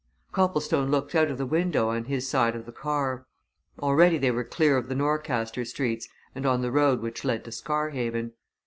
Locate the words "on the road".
6.43-7.01